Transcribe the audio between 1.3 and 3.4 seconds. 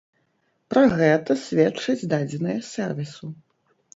сведчаць дадзеныя сэрвісу.